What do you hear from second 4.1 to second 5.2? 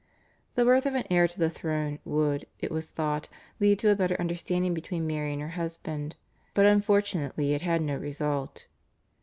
understanding between